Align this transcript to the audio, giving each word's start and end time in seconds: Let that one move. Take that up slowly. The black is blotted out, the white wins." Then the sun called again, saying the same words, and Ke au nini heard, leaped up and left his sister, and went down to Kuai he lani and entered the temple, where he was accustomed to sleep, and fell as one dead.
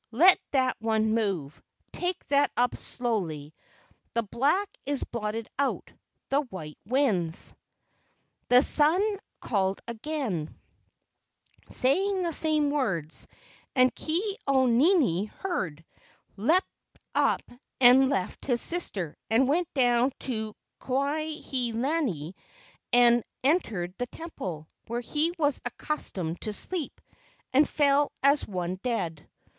Let 0.09 0.39
that 0.49 0.75
one 0.79 1.13
move. 1.13 1.61
Take 1.93 2.25
that 2.29 2.49
up 2.57 2.75
slowly. 2.75 3.53
The 4.15 4.23
black 4.23 4.67
is 4.83 5.03
blotted 5.03 5.47
out, 5.59 5.91
the 6.29 6.41
white 6.41 6.79
wins." 6.87 7.51
Then 8.49 8.57
the 8.57 8.63
sun 8.65 9.19
called 9.41 9.79
again, 9.87 10.57
saying 11.69 12.23
the 12.23 12.33
same 12.33 12.71
words, 12.71 13.27
and 13.75 13.93
Ke 13.93 14.37
au 14.47 14.65
nini 14.65 15.25
heard, 15.25 15.85
leaped 16.35 16.65
up 17.13 17.43
and 17.79 18.09
left 18.09 18.45
his 18.45 18.59
sister, 18.59 19.15
and 19.29 19.47
went 19.47 19.71
down 19.75 20.13
to 20.21 20.55
Kuai 20.79 21.39
he 21.43 21.73
lani 21.73 22.35
and 22.91 23.23
entered 23.43 23.93
the 23.99 24.07
temple, 24.07 24.67
where 24.87 25.01
he 25.01 25.31
was 25.37 25.61
accustomed 25.63 26.41
to 26.41 26.53
sleep, 26.53 26.99
and 27.53 27.69
fell 27.69 28.11
as 28.23 28.47
one 28.47 28.79
dead. 28.81 29.29